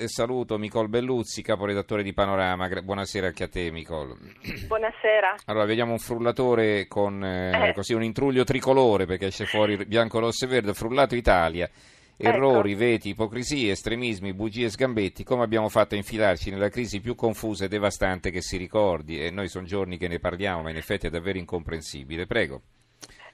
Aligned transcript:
E 0.00 0.08
saluto 0.08 0.56
Micol 0.56 0.88
Belluzzi, 0.88 1.42
caporedattore 1.42 2.02
di 2.02 2.14
Panorama. 2.14 2.70
Buonasera 2.80 3.26
anche 3.26 3.44
a 3.44 3.48
te, 3.48 3.70
Micol. 3.70 4.16
Buonasera. 4.66 5.34
Allora, 5.44 5.66
vediamo 5.66 5.92
un 5.92 5.98
frullatore 5.98 6.86
con 6.88 7.22
eh, 7.22 7.68
Eh. 7.68 7.74
così 7.74 7.92
un 7.92 8.02
intruglio 8.02 8.42
tricolore 8.44 9.04
perché 9.04 9.26
esce 9.26 9.44
fuori 9.44 9.76
bianco, 9.84 10.18
rosso 10.18 10.46
e 10.46 10.48
verde. 10.48 10.72
Frullato 10.72 11.14
Italia. 11.14 11.68
Errori, 12.16 12.74
veti, 12.74 13.10
ipocrisie, 13.10 13.72
estremismi, 13.72 14.32
bugie 14.32 14.64
e 14.64 14.70
sgambetti. 14.70 15.22
Come 15.22 15.42
abbiamo 15.42 15.68
fatto 15.68 15.92
a 15.92 15.98
infilarci 15.98 16.48
nella 16.48 16.70
crisi 16.70 17.00
più 17.00 17.14
confusa 17.14 17.66
e 17.66 17.68
devastante 17.68 18.30
che 18.30 18.40
si 18.40 18.56
ricordi? 18.56 19.22
E 19.22 19.30
noi 19.30 19.48
sono 19.48 19.66
giorni 19.66 19.98
che 19.98 20.08
ne 20.08 20.18
parliamo, 20.18 20.62
ma 20.62 20.70
in 20.70 20.76
effetti 20.76 21.08
è 21.08 21.10
davvero 21.10 21.36
incomprensibile. 21.36 22.24
Prego. 22.24 22.62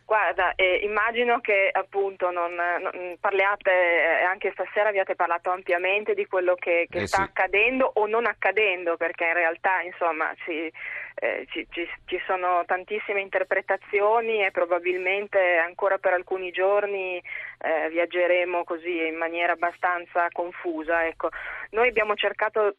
Guarda, 0.06 0.54
eh, 0.54 0.76
immagino 0.84 1.40
che 1.40 1.68
appunto 1.72 2.30
non, 2.30 2.54
non 2.54 3.16
parliate, 3.18 3.72
eh, 3.72 4.22
anche 4.22 4.52
stasera 4.52 4.90
abbiate 4.90 5.16
parlato 5.16 5.50
ampiamente 5.50 6.14
di 6.14 6.26
quello 6.28 6.54
che, 6.54 6.86
che 6.88 7.00
Eh, 7.00 7.06
sta 7.08 7.16
sì. 7.16 7.22
accadendo 7.24 7.90
o 7.94 8.06
non 8.06 8.24
accadendo, 8.24 8.96
perché 8.96 9.24
in 9.24 9.34
realtà 9.34 9.80
insomma 9.82 10.32
ci, 10.44 10.72
eh, 11.18 11.46
ci- 11.50 11.66
ci- 11.70 11.88
ci 12.04 12.20
sono 12.26 12.62
tantissime 12.66 13.20
interpretazioni 13.22 14.44
e 14.44 14.50
probabilmente 14.50 15.56
ancora 15.56 15.96
per 15.96 16.12
alcuni 16.12 16.50
giorni 16.50 17.22
eh, 17.58 17.88
viaggeremo 17.88 18.64
così 18.64 19.06
in 19.06 19.16
maniera 19.16 19.52
abbastanza 19.52 20.28
confusa. 20.30 21.06
Ecco. 21.06 21.30
Noi 21.70 21.88
abbiamo 21.88 22.14
cercato, 22.14 22.76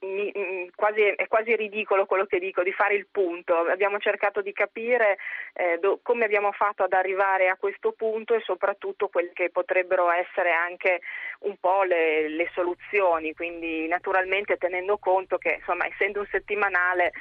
mi- 0.00 0.30
mi- 0.34 0.70
quasi, 0.74 1.00
è 1.02 1.26
quasi 1.28 1.56
ridicolo 1.56 2.04
quello 2.04 2.26
che 2.26 2.38
dico, 2.38 2.62
di 2.62 2.72
fare 2.72 2.94
il 2.94 3.06
punto, 3.10 3.56
abbiamo 3.56 3.98
cercato 3.98 4.42
di 4.42 4.52
capire 4.52 5.16
eh, 5.54 5.78
do- 5.78 5.98
come 6.02 6.24
abbiamo 6.26 6.52
fatto 6.52 6.82
ad 6.82 6.92
arrivare 6.92 7.48
a 7.48 7.56
questo 7.56 7.92
punto 7.92 8.34
e 8.34 8.40
soprattutto 8.40 9.08
quelle 9.08 9.32
che 9.32 9.48
potrebbero 9.50 10.10
essere 10.10 10.52
anche 10.52 11.00
un 11.40 11.56
po' 11.58 11.84
le, 11.84 12.28
le 12.28 12.50
soluzioni, 12.52 13.32
quindi 13.32 13.86
naturalmente 13.88 14.56
tenendo 14.58 14.98
conto 14.98 15.38
che 15.38 15.54
insomma 15.58 15.86
essendo 15.86 16.20
un 16.20 16.26
settimanale 16.30 17.12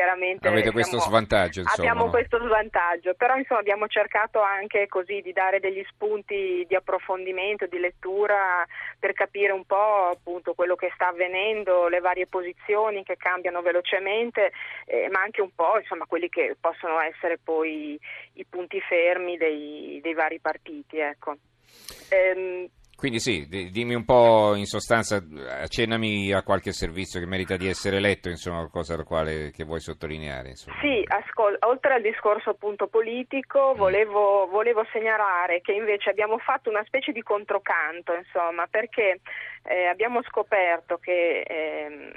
chiaramente 0.00 0.48
Avete 0.48 0.70
questo 0.70 0.96
siamo- 0.96 1.10
svantaggio, 1.10 1.60
insomma. 1.60 1.88
abbiamo 1.88 2.04
no? 2.06 2.10
questo 2.10 2.38
svantaggio, 2.38 3.14
però 3.14 3.36
insomma 3.36 3.60
abbiamo 3.60 3.86
cercato 3.86 4.40
anche 4.40 4.86
così 4.88 5.20
di 5.20 5.32
dare 5.32 5.60
degli 5.60 5.84
spunti 5.90 6.64
di 6.66 6.74
approfondimento, 6.74 7.66
di 7.66 7.78
lettura 7.78 8.64
per 8.98 9.12
capire 9.12 9.52
un 9.52 9.66
po' 9.66 10.08
appunto 10.08 10.54
quello 10.54 10.74
che 10.74 10.90
sta 10.94 11.08
avvenendo, 11.08 11.88
le 11.88 12.00
varie 12.00 12.26
posizioni 12.26 13.02
che 13.02 13.16
cambiano 13.18 13.60
velocemente, 13.60 14.52
eh, 14.86 15.08
ma 15.10 15.20
anche 15.20 15.42
un 15.42 15.54
po' 15.54 15.78
insomma 15.78 16.06
quelli 16.06 16.30
che 16.30 16.56
possono 16.58 16.98
essere 17.00 17.38
poi 17.38 18.00
i 18.34 18.46
punti 18.46 18.80
fermi 18.80 19.36
dei, 19.36 20.00
dei 20.02 20.14
vari 20.14 20.40
partiti. 20.40 20.98
Ecco. 20.98 21.36
Ehm, 22.08 22.66
Quindi 23.00 23.18
sì, 23.18 23.46
di- 23.48 23.70
dimmi 23.70 23.94
un 23.94 24.04
po' 24.04 24.54
in 24.54 24.66
sostanza, 24.66 25.24
accennami 25.62 26.34
a 26.34 26.42
qualche 26.42 26.70
servizio 26.70 27.18
che 27.18 27.24
merita 27.24 27.56
di 27.56 27.66
essere 27.66 27.98
letto, 27.98 28.28
insomma, 28.28 28.58
qualcosa 28.58 28.92
al 28.92 29.04
quale 29.04 29.50
che 29.52 29.64
vuoi 29.64 29.80
sottolineare. 29.80 30.50
Insomma. 30.50 30.76
Sì, 30.82 31.02
ascol- 31.06 31.56
oltre 31.60 31.94
al 31.94 32.02
discorso 32.02 32.50
appunto 32.50 32.88
politico, 32.88 33.72
volevo, 33.74 34.46
volevo 34.50 34.84
segnalare 34.92 35.62
che 35.62 35.72
invece 35.72 36.10
abbiamo 36.10 36.36
fatto 36.36 36.68
una 36.68 36.84
specie 36.84 37.12
di 37.12 37.22
controcanto, 37.22 38.12
insomma, 38.12 38.66
perché 38.66 39.20
eh, 39.62 39.86
abbiamo 39.86 40.22
scoperto 40.24 40.98
che, 40.98 41.40
ehm, 41.40 42.12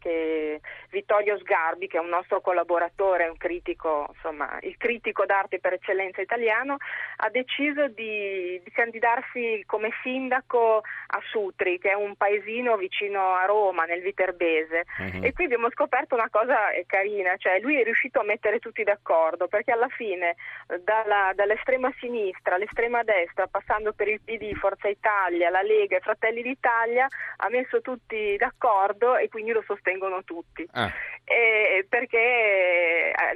che 0.00 0.60
Vittorio 0.90 1.38
Sgarbi, 1.38 1.86
che 1.86 1.98
è 1.98 2.00
un 2.00 2.08
nostro 2.08 2.40
collaboratore, 2.40 3.28
un 3.28 3.36
critico, 3.36 4.08
insomma, 4.12 4.58
il 4.62 4.76
critico 4.78 5.24
d'arte 5.26 5.60
per 5.60 5.74
eccellenza 5.74 6.20
italiano, 6.20 6.76
ha 7.18 7.30
deciso 7.30 7.86
di, 7.86 8.60
di 8.64 8.70
candidarsi 8.72 9.62
come 9.64 9.90
sindaco 10.02 10.22
a 10.32 11.20
Sutri, 11.30 11.78
che 11.78 11.90
è 11.90 11.94
un 11.94 12.16
paesino 12.16 12.76
vicino 12.76 13.34
a 13.34 13.44
Roma, 13.44 13.84
nel 13.84 14.00
Viterbese. 14.02 14.84
Mhm. 14.98 15.24
E 15.24 15.32
qui 15.32 15.44
abbiamo 15.44 15.70
scoperto 15.70 16.14
una 16.14 16.28
cosa 16.30 16.70
eh, 16.70 16.84
carina, 16.86 17.36
cioè 17.36 17.60
lui 17.60 17.80
è 17.80 17.84
riuscito 17.84 18.20
a 18.20 18.24
mettere 18.24 18.58
tutti 18.58 18.82
d'accordo, 18.82 19.48
perché 19.48 19.72
alla 19.72 19.88
fine 19.88 20.36
eh, 20.68 20.78
dalla- 20.80 21.32
dall'estrema 21.34 21.92
sinistra 21.98 22.54
all'estrema 22.54 23.02
destra, 23.02 23.46
passando 23.46 23.92
per 23.92 24.08
il 24.08 24.20
PD, 24.20 24.54
Forza 24.54 24.88
Italia, 24.88 25.50
la 25.50 25.62
Lega 25.62 25.96
e 25.96 26.00
Fratelli 26.00 26.42
d'Italia, 26.42 27.06
ha 27.36 27.48
messo 27.48 27.80
tutti 27.80 28.36
d'accordo 28.36 29.16
e 29.16 29.28
quindi 29.28 29.52
lo 29.52 29.62
sostengono 29.66 30.22
tutti. 30.24 30.66
Ah, 30.72 30.92
Eh, 31.26 31.86
perché 31.88 32.73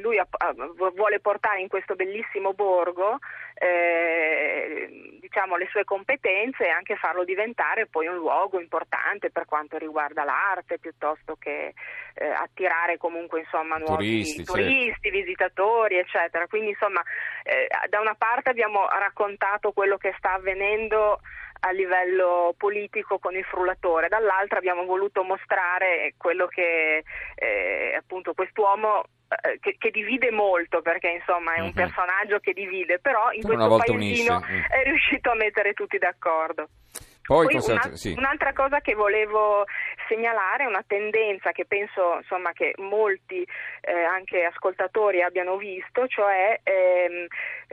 lui 0.09 0.93
vuole 0.95 1.21
portare 1.21 1.61
in 1.61 1.69
questo 1.69 1.95
bellissimo 1.95 2.55
borgo 2.55 3.19
eh, 3.55 5.19
diciamo, 5.21 5.57
le 5.57 5.69
sue 5.71 5.85
competenze 5.85 6.65
e 6.65 6.71
anche 6.71 6.97
farlo 6.97 7.25
diventare 7.25 7.87
poi 7.87 8.07
un 8.07 8.17
luogo 8.17 8.61
importante 8.61 9.31
per 9.31 9.45
quanto 9.45 9.77
riguarda 9.77 10.25
l'arte 10.25 10.79
piuttosto 10.79 11.37
che 11.39 11.75
eh, 12.15 12.27
attirare 12.27 12.97
comunque 12.97 13.41
insomma, 13.41 13.77
nuovi 13.77 13.97
Turisti, 13.97 14.45
certo. 14.45 14.53
turisti, 14.53 15.11
visitatori 15.11 15.99
eccetera 15.99 16.47
quindi 16.47 16.71
insomma 16.71 17.03
eh, 17.43 17.69
da 17.89 18.01
una 18.01 18.15
parte 18.15 18.51
abbiamo 18.51 18.87
raccontato 18.89 19.73
quello 19.73 19.97
che 19.97 20.15
sta 20.19 20.35
avvenendo 20.35 21.21
a 21.61 21.71
livello 21.73 22.55
politico 22.57 23.19
con 23.19 23.35
il 23.35 23.45
frullatore, 23.45 24.09
dall'altra 24.09 24.59
abbiamo 24.59 24.85
voluto 24.85 25.25
mostrare 25.25 26.15
quello 26.17 26.47
che 26.47 27.03
eh, 27.35 27.95
appunto 27.99 28.33
quest'uomo 28.33 29.03
che, 29.61 29.77
che 29.79 29.91
divide 29.91 30.31
molto 30.31 30.81
perché 30.81 31.09
insomma 31.11 31.55
è 31.55 31.61
un 31.61 31.67
Mhm. 31.69 31.73
personaggio 31.75 32.39
che 32.39 32.53
divide, 32.53 32.99
però 32.99 33.31
in 33.33 33.43
questo 33.43 33.77
paesino 33.77 33.95
unisce, 33.95 34.33
mm. 34.33 34.63
è 34.71 34.83
riuscito 34.85 35.31
a 35.31 35.35
mettere 35.35 35.73
tutti 35.75 35.99
d'accordo. 35.99 36.69
Poi, 37.29 37.45
Poi 37.45 37.61
una- 37.73 37.95
Sì. 37.95 38.15
un'altra 38.17 38.55
cosa 38.55 38.81
che 38.81 38.95
volevo 38.95 39.67
segnalare 40.09 40.65
è 40.65 40.67
una 40.67 40.83
tendenza 40.87 41.53
che 41.53 41.67
penso 41.67 42.15
insomma, 42.17 42.53
che 42.55 42.73
molti 42.79 43.47
eh, 43.83 43.93
anche 43.93 44.45
ascoltatori 44.45 45.21
abbiano 45.21 45.59
visto, 45.59 46.07
cioè 46.09 46.59
ehm, 46.63 47.27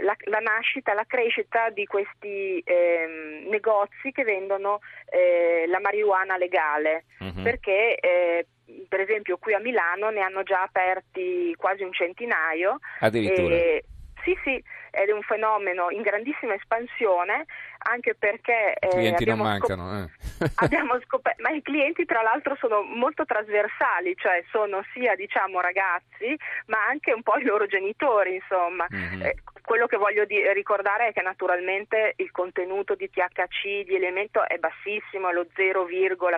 la, 0.03 0.13
la 0.25 0.39
nascita, 0.39 0.93
la 0.93 1.05
crescita 1.07 1.69
di 1.69 1.85
questi 1.85 2.61
ehm, 2.65 3.47
negozi 3.47 4.11
che 4.11 4.25
vendono 4.25 4.79
eh, 5.09 5.63
la 5.67 5.79
marijuana 5.79 6.35
legale, 6.35 7.05
Mhm. 7.19 7.41
perché 7.41 7.95
eh, 7.95 8.47
per 8.87 8.99
esempio 8.99 9.37
qui 9.37 9.53
a 9.53 9.59
Milano 9.59 10.09
ne 10.09 10.21
hanno 10.21 10.43
già 10.43 10.61
aperti 10.61 11.53
quasi 11.57 11.83
un 11.83 11.93
centinaio. 11.93 12.79
Addirittura. 12.99 13.55
E- 13.55 13.85
sì, 14.23 14.35
sì, 14.43 14.63
ed 14.89 15.09
è 15.09 15.11
un 15.11 15.21
fenomeno 15.21 15.91
in 15.91 16.01
grandissima 16.01 16.55
espansione, 16.55 17.45
anche 17.87 18.15
perché 18.15 18.73
I 18.81 18.85
eh, 18.85 18.89
clienti 18.89 19.25
non 19.25 19.39
abbiamo 19.39 19.57
scop- 19.57 19.77
mancano. 19.77 20.03
eh. 20.03 20.13
Abbiamo 20.65 20.99
scoperto, 21.01 21.41
ma 21.43 21.49
i 21.51 21.61
clienti 21.61 22.05
tra 22.05 22.21
l'altro 22.21 22.55
sono 22.59 22.81
molto 22.81 23.25
trasversali, 23.25 24.15
cioè 24.17 24.43
sono 24.51 24.83
sia 24.93 25.15
diciamo 25.15 25.61
ragazzi, 25.61 26.35
ma 26.67 26.85
anche 26.87 27.13
un 27.13 27.21
po' 27.23 27.37
i 27.37 27.43
loro 27.43 27.65
genitori, 27.67 28.35
insomma. 28.35 28.85
Mhm. 28.89 29.21
Eh, 29.21 29.35
quello 29.61 29.87
che 29.87 29.97
voglio 29.97 30.25
di- 30.25 30.51
ricordare 30.53 31.07
è 31.07 31.13
che 31.13 31.21
naturalmente 31.21 32.13
il 32.17 32.29
contenuto 32.31 32.93
di 32.95 33.09
THC, 33.09 33.83
di 33.83 33.95
elemento 33.95 34.47
è 34.47 34.57
bassissimo, 34.57 35.29
è 35.29 35.33
lo 35.33 35.47
0, 35.55 35.87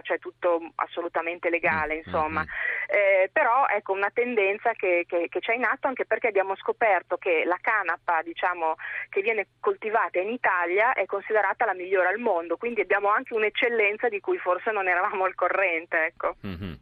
cioè 0.03 0.17
tutto 0.19 0.61
assolutamente 0.75 1.49
legale, 1.49 1.95
Mm, 1.95 2.01
insomma. 2.05 2.41
mm, 2.41 2.45
Eh, 2.89 3.29
però 3.33 3.67
ecco 3.67 3.91
una 3.91 4.09
tendenza 4.13 4.71
che, 4.71 5.03
che- 5.05 5.27
che 5.27 5.39
c'è 5.39 5.53
in 5.55 5.65
atto 5.65 5.87
anche 5.87 6.05
perché 6.05 6.27
abbiamo 6.27 6.55
scoperto 6.55 7.17
che 7.17 7.43
la 7.45 7.57
canapa 7.59 8.21
diciamo, 8.21 8.75
che 9.09 9.21
viene 9.21 9.47
coltivata 9.59 10.19
in 10.19 10.29
Italia 10.29 10.93
è 10.93 11.05
considerata 11.05 11.35
la 11.65 11.73
migliore 11.73 12.07
al 12.09 12.19
mondo, 12.19 12.57
quindi 12.57 12.81
abbiamo 12.81 13.09
anche 13.09 13.33
un'eccellenza 13.33 14.09
di 14.09 14.19
cui 14.19 14.37
forse 14.37 14.71
non 14.71 14.87
eravamo 14.87 15.25
al 15.25 15.35
corrente. 15.35 16.05
Ecco. 16.05 16.35
Mhm. 16.41 16.79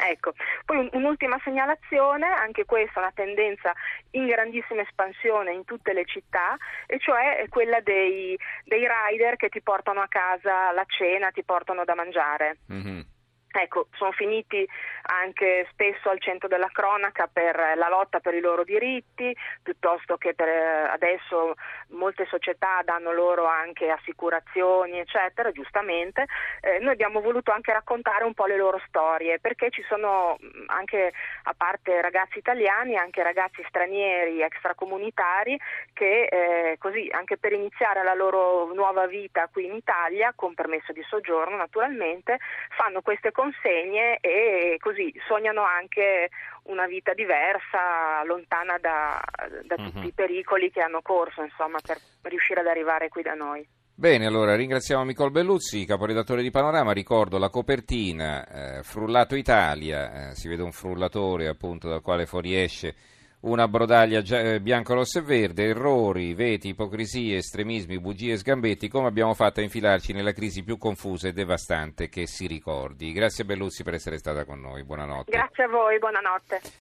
Ecco. 0.00 0.32
Poi 0.64 0.76
un- 0.78 0.88
un'ultima 0.92 1.40
segnalazione, 1.42 2.26
anche 2.26 2.64
questa 2.64 3.00
è 3.00 3.02
una 3.02 3.12
tendenza 3.12 3.72
in 4.12 4.26
grandissima 4.26 4.82
espansione 4.82 5.52
in 5.52 5.64
tutte 5.64 5.92
le 5.92 6.04
città, 6.04 6.56
e 6.86 6.98
cioè 6.98 7.44
quella 7.48 7.80
dei, 7.80 8.38
dei 8.64 8.86
rider 8.86 9.36
che 9.36 9.48
ti 9.48 9.60
portano 9.62 10.00
a 10.00 10.08
casa 10.08 10.70
la 10.72 10.84
cena, 10.86 11.30
ti 11.30 11.42
portano 11.42 11.84
da 11.84 11.94
mangiare. 11.94 12.58
Mhm. 12.66 13.02
Ecco, 13.50 13.88
sono 13.92 14.12
finiti 14.12 14.68
anche 15.02 15.66
spesso 15.70 16.10
al 16.10 16.20
centro 16.20 16.48
della 16.48 16.68
cronaca 16.70 17.28
per 17.32 17.56
la 17.76 17.88
lotta 17.88 18.20
per 18.20 18.34
i 18.34 18.40
loro 18.40 18.62
diritti, 18.62 19.34
piuttosto 19.62 20.18
che 20.18 20.34
per 20.34 20.48
eh, 20.48 20.88
adesso 20.90 21.54
molte 21.88 22.26
società 22.26 22.82
danno 22.84 23.12
loro 23.12 23.46
anche 23.46 23.88
assicurazioni, 23.90 24.98
eccetera, 24.98 25.50
giustamente. 25.50 26.26
Eh, 26.60 26.78
noi 26.80 26.92
abbiamo 26.92 27.20
voluto 27.20 27.50
anche 27.50 27.72
raccontare 27.72 28.24
un 28.24 28.34
po' 28.34 28.44
le 28.44 28.56
loro 28.56 28.80
storie, 28.86 29.38
perché 29.40 29.70
ci 29.70 29.82
sono 29.88 30.36
mh, 30.38 30.64
anche, 30.66 31.12
a 31.44 31.54
parte 31.56 32.02
ragazzi 32.02 32.38
italiani, 32.38 32.96
anche 32.96 33.22
ragazzi 33.22 33.64
stranieri, 33.68 34.42
extracomunitari, 34.42 35.58
che 35.94 36.24
eh, 36.24 36.76
così 36.78 37.08
anche 37.10 37.38
per 37.38 37.52
iniziare 37.52 38.04
la 38.04 38.14
loro 38.14 38.72
nuova 38.74 39.06
vita 39.06 39.48
qui 39.50 39.64
in 39.64 39.74
Italia, 39.74 40.32
con 40.36 40.52
permesso 40.52 40.92
di 40.92 41.02
soggiorno 41.08 41.56
naturalmente, 41.56 42.38
fanno 42.76 43.00
queste 43.00 43.32
consegne 43.38 44.18
e 44.20 44.78
così 44.80 45.14
sognano 45.28 45.62
anche 45.62 46.28
una 46.64 46.86
vita 46.86 47.14
diversa, 47.14 48.24
lontana 48.24 48.78
da, 48.78 49.22
da 49.62 49.76
tutti 49.76 49.98
Mhm. 49.98 50.06
i 50.06 50.12
pericoli 50.12 50.70
che 50.72 50.80
hanno 50.80 51.00
corso, 51.02 51.42
insomma, 51.42 51.78
per 51.80 51.98
riuscire 52.22 52.60
ad 52.60 52.66
arrivare 52.66 53.08
qui 53.08 53.22
da 53.22 53.34
noi. 53.34 53.64
Bene, 53.94 54.26
allora 54.26 54.56
ringraziamo 54.56 55.04
Nicole 55.04 55.30
Belluzzi, 55.30 55.84
caporedattore 55.86 56.42
di 56.42 56.50
Panorama. 56.50 56.92
Ricordo 56.92 57.38
la 57.38 57.48
copertina, 57.48 58.44
eh, 58.78 58.82
Frullato 58.82 59.36
Italia, 59.36 60.30
eh, 60.30 60.34
si 60.34 60.48
vede 60.48 60.62
un 60.62 60.72
frullatore 60.72 61.46
appunto 61.48 61.88
dal 61.88 62.02
quale 62.02 62.26
fuoriesce 62.26 62.94
una 63.40 63.68
brodaglia 63.68 64.20
eh, 64.20 64.60
bianco, 64.60 64.94
rosso 64.94 65.18
e 65.18 65.22
verde, 65.22 65.68
errori, 65.68 66.34
veti, 66.34 66.68
ipocrisie, 66.68 67.36
estremismi, 67.36 68.00
bugie 68.00 68.32
e 68.32 68.36
sgambetti, 68.36 68.88
come 68.88 69.06
abbiamo 69.06 69.34
fatto 69.34 69.60
a 69.60 69.62
infilarci 69.62 70.12
nella 70.12 70.32
crisi 70.32 70.64
più 70.64 70.76
confusa 70.76 71.28
e 71.28 71.32
devastante 71.32 72.08
che 72.08 72.26
si 72.26 72.46
ricordi. 72.46 73.12
Grazie 73.12 73.44
Belluzzi 73.44 73.84
per 73.84 73.94
essere 73.94 74.18
stata 74.18 74.44
con 74.44 74.60
noi, 74.60 74.82
buonanotte. 74.82 75.30
Grazie 75.30 75.64
a 75.64 75.68
voi, 75.68 75.98
buonanotte. 75.98 76.60